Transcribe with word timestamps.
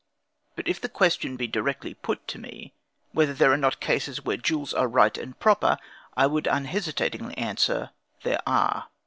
But 0.55 0.67
if 0.67 0.81
the 0.81 0.89
question 0.89 1.35
be 1.37 1.45
directly 1.45 1.93
put 1.93 2.27
to 2.29 2.39
me, 2.39 2.73
whether 3.11 3.35
there 3.35 3.51
are 3.51 3.55
not 3.55 3.79
cases 3.79 4.25
where 4.25 4.35
duels 4.35 4.73
are 4.73 4.87
right 4.87 5.15
and 5.15 5.39
proper, 5.39 5.77
I 6.17 6.25
would 6.25 6.47
unhesitatingly 6.47 7.37
answer, 7.37 7.91
there 8.23 8.39
are. 8.47 8.87